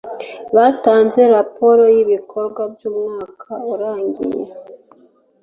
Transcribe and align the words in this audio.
batanze 0.55 1.19
raporo 1.35 1.83
y'ibikorwa 1.95 2.61
by'umwaka 2.73 3.51
urangiye 3.73 4.43